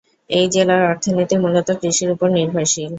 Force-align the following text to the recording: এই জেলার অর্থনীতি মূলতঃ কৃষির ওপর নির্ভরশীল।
এই 0.29 0.45
জেলার 0.53 0.81
অর্থনীতি 0.89 1.35
মূলতঃ 1.37 1.77
কৃষির 1.81 2.09
ওপর 2.13 2.27
নির্ভরশীল। 2.31 2.89